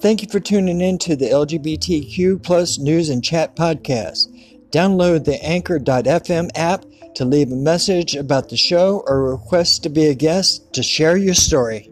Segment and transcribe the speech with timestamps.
[0.00, 4.28] Thank you for tuning in to the LGBTQ plus news and chat podcast.
[4.70, 10.06] Download the anchor.fm app to leave a message about the show or request to be
[10.06, 11.90] a guest to share your story.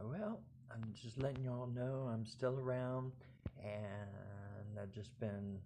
[0.00, 3.10] Well, I'm just letting y'all know I'm still around
[3.60, 5.58] and I've just been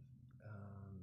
[0.43, 0.95] um,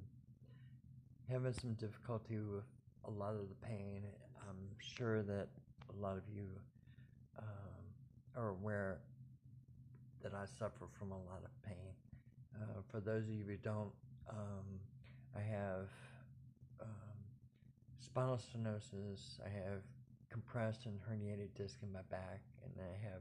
[1.30, 2.64] having some difficulty with
[3.04, 4.02] a lot of the pain.
[4.48, 5.48] I'm sure that
[6.00, 6.46] a lot of you
[7.38, 7.44] um,
[8.36, 8.98] are aware
[10.22, 11.92] that I suffer from a lot of pain.
[12.54, 13.90] Uh, for those of you who don't,
[14.28, 14.80] um,
[15.36, 15.88] I have
[16.80, 16.88] um,
[18.00, 19.82] spinal stenosis, I have
[20.30, 23.20] compressed and herniated disc in my back, and I have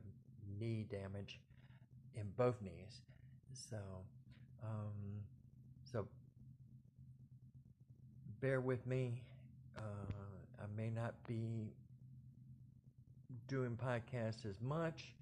[0.60, 1.40] knee damage
[2.16, 3.02] in both knees.
[3.54, 3.78] So,
[4.64, 5.24] um,
[5.92, 6.08] so
[8.42, 9.22] bear with me.
[9.78, 11.74] Uh, I may not be
[13.48, 15.14] doing podcasts as much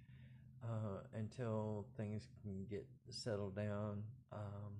[0.64, 4.04] uh, until things can get settled down.
[4.32, 4.74] Um,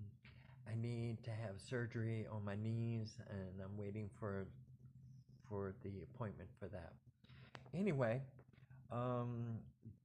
[0.68, 4.48] I need to have surgery on my knees, and I'm waiting for
[5.48, 6.94] for the appointment for that.
[7.74, 8.22] Anyway,
[8.92, 9.58] um,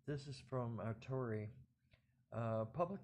[0.07, 1.47] this is from Autori.
[2.33, 3.01] Uh, public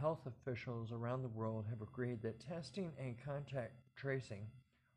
[0.00, 4.46] health officials around the world have agreed that testing and contact tracing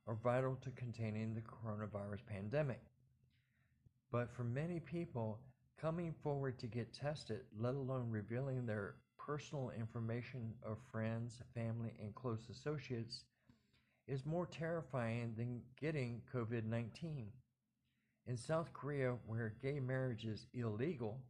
[0.08, 2.82] are vital to containing the coronavirus pandemic.
[4.12, 5.40] But for many people,
[5.80, 12.14] coming forward to get tested, let alone revealing their personal information of friends, family, and
[12.14, 13.24] close associates,
[14.08, 17.28] is more terrifying than getting COVID 19.
[18.28, 21.22] In South Korea, where gay marriage is illegal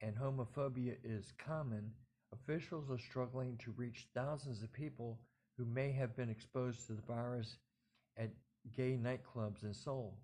[0.00, 1.90] and homophobia is common,
[2.32, 5.18] officials are struggling to reach thousands of people
[5.56, 7.58] who may have been exposed to the virus
[8.16, 8.30] at
[8.76, 10.18] gay nightclubs in Seoul.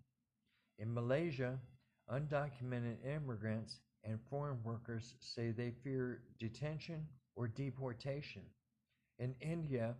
[0.79, 1.59] In Malaysia,
[2.11, 8.43] Undocumented immigrants and foreign workers say they fear detention or deportation.
[9.19, 9.95] In India,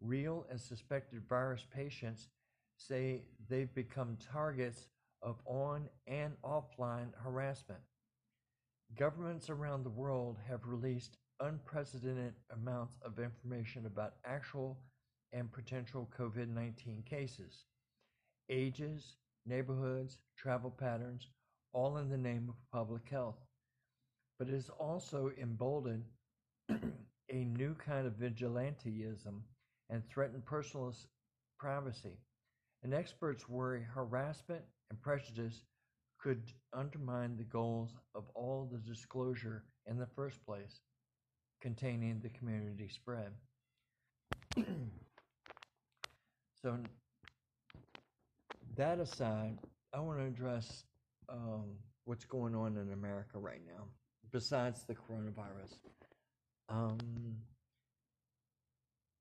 [0.00, 2.28] real and suspected virus patients
[2.76, 4.88] say they've become targets
[5.22, 7.80] of on and offline harassment.
[8.96, 14.78] Governments around the world have released unprecedented amounts of information about actual
[15.32, 17.64] and potential COVID 19 cases,
[18.48, 21.28] ages, neighborhoods, travel patterns,
[21.72, 23.38] all in the name of public health.
[24.38, 26.04] But it has also emboldened
[26.70, 29.40] a new kind of vigilantism
[29.90, 30.94] and threatened personal
[31.58, 32.18] privacy.
[32.82, 35.64] And experts worry harassment and prejudice
[36.18, 40.80] could undermine the goals of all the disclosure in the first place,
[41.60, 43.32] containing the community spread.
[46.62, 46.78] so,
[48.76, 49.58] that aside,
[49.94, 50.84] I want to address
[51.30, 51.64] um,
[52.04, 53.84] what's going on in America right now,
[54.32, 55.78] besides the coronavirus.
[56.68, 56.98] Um,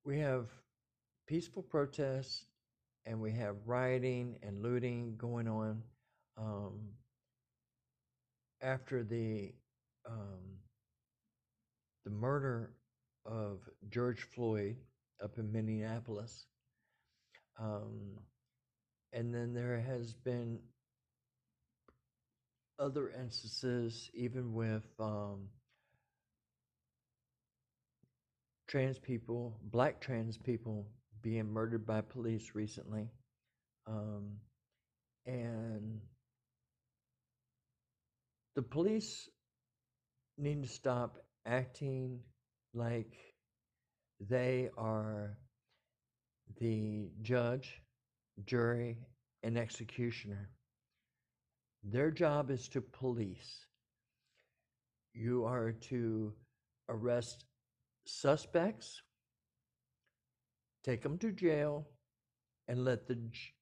[0.06, 0.48] we have
[1.28, 2.46] peaceful protests
[3.06, 5.82] and we have rioting and looting going on
[6.38, 6.80] um,
[8.62, 9.54] after the
[10.08, 10.58] um,
[12.06, 12.72] the murder
[13.26, 13.60] of
[13.90, 14.78] George Floyd
[15.24, 16.46] up in Minneapolis.
[17.60, 18.18] Um,
[19.12, 20.60] and then there has been
[22.80, 25.50] other instances, even with um,
[28.68, 30.88] trans people, black trans people
[31.22, 33.10] being murdered by police recently.
[33.88, 34.38] Um,
[35.26, 36.00] and
[38.56, 39.30] the police
[40.38, 42.20] need to stop acting
[42.74, 43.16] like
[44.20, 45.38] they are
[46.60, 47.82] the judge,
[48.46, 48.98] jury,
[49.44, 50.50] and executioner.
[51.84, 53.66] Their job is to police.
[55.14, 56.34] You are to
[56.90, 57.46] arrest
[58.06, 59.02] suspects,
[60.84, 61.88] take them to jail,
[62.68, 63.54] and let the j-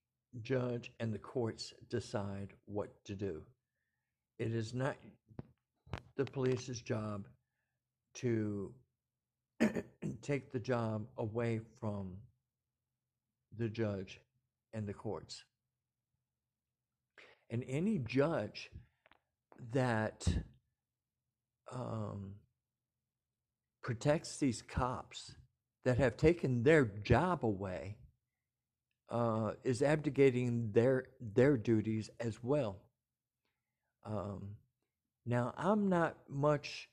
[0.41, 3.43] judge and the courts decide what to do.
[4.39, 4.97] It is not
[6.15, 7.27] the police's job
[8.15, 8.73] to
[10.21, 12.17] take the job away from
[13.57, 14.19] the judge
[14.73, 15.43] and the courts.
[17.49, 18.69] And any judge
[19.71, 20.27] that
[21.71, 22.35] um,
[23.81, 25.35] protects these cops
[25.85, 27.97] that have taken their job away
[29.09, 32.77] uh, is abdicating their their duties as well.
[34.05, 34.55] Um,
[35.25, 36.89] now, I'm not much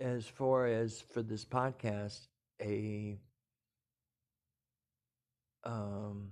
[0.00, 2.26] as far as for this podcast
[2.60, 3.18] a
[5.64, 6.30] um,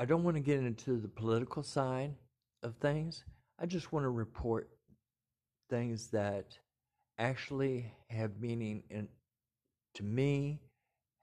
[0.00, 2.14] I don't want to get into the political side
[2.62, 3.22] of things.
[3.58, 4.70] I just want to report
[5.68, 6.58] things that
[7.18, 9.08] actually have meaning in,
[9.96, 10.62] to me,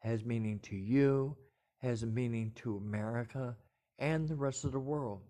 [0.01, 1.35] has meaning to you,
[1.81, 3.55] has meaning to America
[3.97, 5.21] and the rest of the world.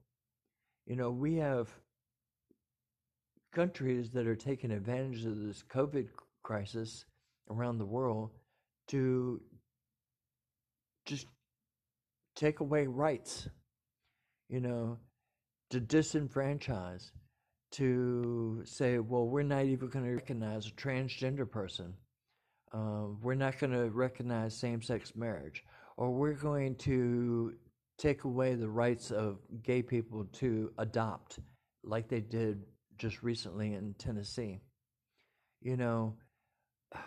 [0.86, 1.70] You know, we have
[3.54, 6.10] countries that are taking advantage of this COVID
[6.44, 7.06] crisis
[7.50, 8.32] around the world
[8.90, 9.40] to
[11.06, 11.28] just
[12.38, 13.50] take away rights,
[14.48, 14.98] you know,
[15.72, 17.12] to disenfranchise,
[17.72, 21.94] to say, well, we're not even going to recognize a transgender person.
[22.72, 25.66] Uh, we're not going to recognize same sex marriage.
[25.98, 27.56] Or we're going to
[27.98, 31.40] take away the rights of gay people to adopt,
[31.84, 32.62] like they did
[32.98, 34.62] just recently in Tennessee.
[35.62, 36.16] You know,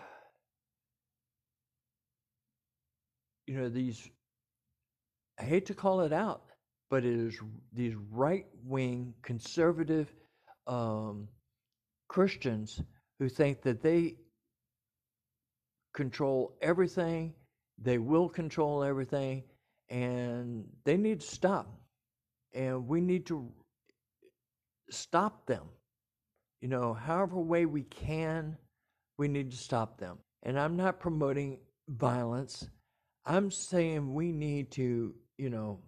[3.46, 4.10] you know these
[5.40, 6.42] I hate to call it out,
[6.90, 7.40] but it is
[7.72, 10.12] these right wing conservative
[10.66, 11.28] um,
[12.08, 12.82] Christians
[13.18, 14.16] who think that they
[15.94, 17.32] control everything,
[17.78, 19.44] they will control everything,
[19.88, 21.74] and they need to stop.
[22.52, 23.50] And we need to
[24.90, 25.64] stop them.
[26.60, 28.56] You know, however way we can,
[29.18, 30.18] we need to stop them.
[30.42, 31.58] And I'm not promoting
[31.88, 32.68] violence.
[33.24, 35.78] I'm saying we need to, you know,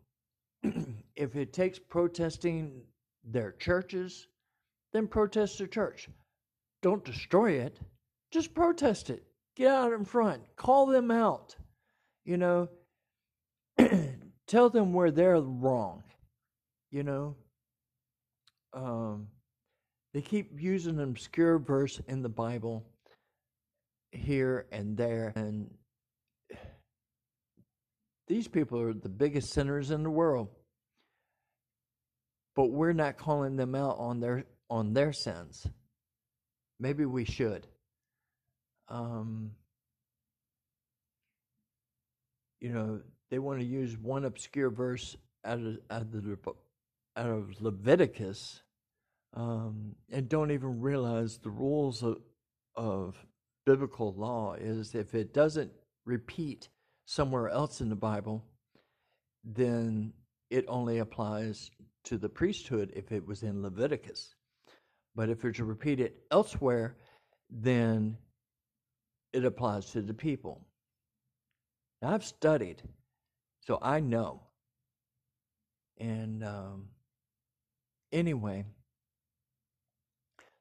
[1.14, 2.81] if it takes protesting
[3.22, 4.26] their churches,
[4.94, 6.08] then protest the church.
[6.81, 7.78] Don't destroy it,
[8.32, 9.22] just protest it.
[9.54, 11.54] Get out in front, call them out.
[12.25, 12.69] You know,
[14.46, 16.02] tell them where they're wrong.
[16.90, 17.37] You know,
[18.72, 19.28] um,
[20.14, 22.87] they keep using an obscure verse in the Bible
[24.12, 25.70] here and there, and
[28.29, 30.49] these people are the biggest sinners in the world.
[32.55, 35.67] But we're not calling them out on their on their sins.
[36.79, 37.67] Maybe we should.
[38.88, 39.52] Um,
[42.61, 43.00] you know,
[43.31, 46.38] they want to use one obscure verse out of, out of, the,
[47.17, 48.62] out of Leviticus
[49.35, 52.19] um, and don't even realize the rules of,
[52.76, 53.17] of
[53.64, 55.73] biblical law is if it doesn't
[56.05, 56.69] repeat
[57.04, 58.44] somewhere else in the Bible,
[59.44, 60.12] then
[60.50, 61.71] it only applies
[62.04, 64.35] to the priesthood if it was in Leviticus.
[65.14, 66.97] But if it's repeated elsewhere,
[67.50, 68.16] then
[69.32, 70.61] it applies to the people.
[72.00, 72.82] Now, I've studied,
[73.61, 74.40] so I know.
[75.99, 76.88] And um,
[78.11, 78.64] anyway,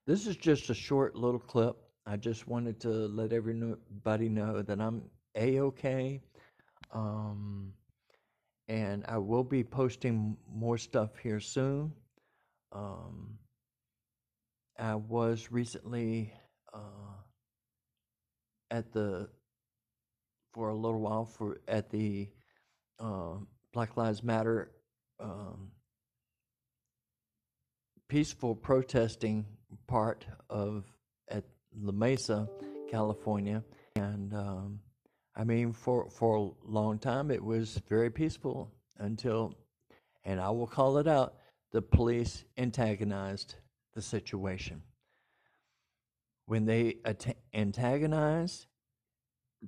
[0.06, 1.78] this is just a short little clip.
[2.06, 5.04] I just wanted to let everybody know that I'm
[5.36, 6.22] a okay.
[6.92, 7.74] Um,
[8.68, 11.94] and I will be posting more stuff here soon.
[12.72, 13.38] Um,
[14.80, 16.34] I was recently
[16.74, 17.18] uh,
[18.70, 19.30] at the
[20.54, 22.30] for a little while for at the
[23.00, 23.36] uh,
[23.74, 24.72] Black Lives Matter
[25.20, 25.72] um,
[28.10, 29.46] peaceful protesting
[29.88, 30.84] part of
[31.30, 31.44] at
[31.80, 32.50] La Mesa,
[32.90, 33.64] California,
[33.96, 34.80] and um,
[35.36, 39.56] I mean for for a long time it was very peaceful until,
[40.26, 41.36] and I will call it out,
[41.72, 43.56] the police antagonized
[43.94, 44.82] the situation.
[46.46, 48.68] When they at- antagonize,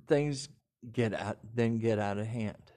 [0.06, 0.48] things
[0.92, 2.72] get out then get out of hand.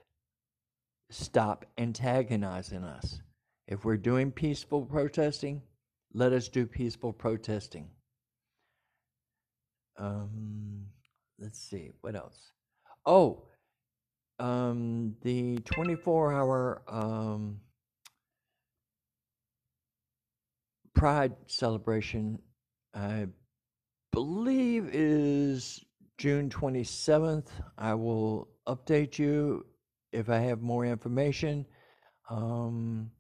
[1.09, 3.21] Stop antagonizing us.
[3.67, 5.61] If we're doing peaceful protesting,
[6.13, 7.89] let us do peaceful protesting.
[9.97, 10.85] Um,
[11.39, 12.51] let's see, what else?
[13.07, 13.43] Oh,
[14.37, 17.61] um, the 24 hour um,
[20.93, 22.39] Pride celebration,
[22.93, 23.27] I
[24.11, 25.85] believe, is
[26.17, 27.47] June 27th.
[27.77, 29.65] I will update you
[30.11, 31.65] if I have more information.
[32.29, 33.11] Um,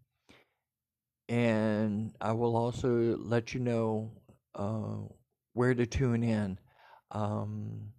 [1.29, 4.11] and I will also let you know
[4.53, 4.97] uh,
[5.53, 6.59] where to tune in.
[7.11, 7.93] Um,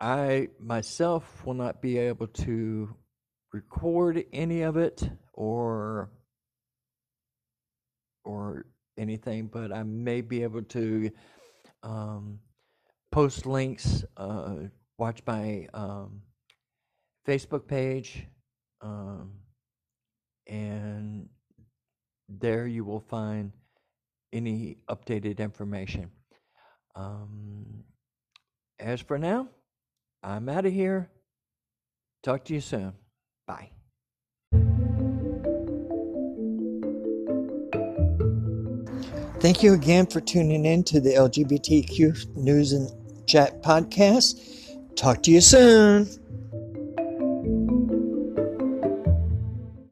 [0.00, 2.94] I myself will not be able to
[3.52, 6.10] record any of it or
[8.24, 8.66] or
[8.98, 11.10] anything, but I may be able to
[11.82, 12.40] um,
[13.12, 14.54] post links, uh,
[14.98, 16.22] watch my um,
[17.26, 18.26] Facebook page.
[18.80, 19.32] Um,
[20.46, 21.28] and
[22.28, 23.52] there you will find
[24.32, 26.10] any updated information.
[26.96, 27.84] Um,
[28.78, 29.48] as for now,
[30.24, 31.10] I'm out of here.
[32.22, 32.94] Talk to you soon.
[33.46, 33.70] Bye.
[39.40, 42.90] Thank you again for tuning in to the LGBTQ News and
[43.28, 44.96] Chat podcast.
[44.96, 46.08] Talk to you soon.